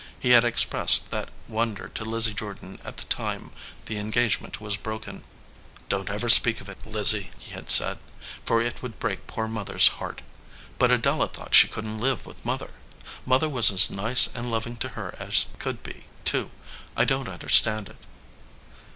[0.19, 3.51] He had expressed that wonder to Lizzie Jordan at the time
[3.85, 5.23] the engagement was broken.
[5.89, 7.99] "Don t ever speak of it, Lizzie," he had said,
[8.43, 10.23] "for it would break poor Mother s heart,
[10.79, 12.71] but Adela thought she couldn t live with Mother.
[13.27, 16.49] Mother was as nice and loving to her as could be, too.
[16.97, 17.97] I don t understand it."